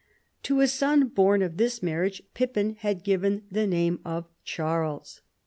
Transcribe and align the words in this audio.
To 0.41 0.61
a 0.61 0.67
son 0.67 1.09
born 1.09 1.43
of 1.43 1.57
this 1.57 1.83
mar 1.83 1.99
riage 2.03 2.21
Pippin 2.33 2.73
had 2.79 3.03
given 3.03 3.43
the 3.51 3.67
name 3.67 3.99
of 4.03 4.25
Charles. 4.43 5.21